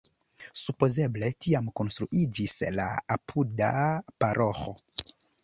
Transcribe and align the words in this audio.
Supozeble 0.59 1.29
tiam 1.45 1.67
konstruiĝis 1.81 2.57
la 2.79 2.87
apuda 3.17 3.71
paroĥo. 4.25 4.77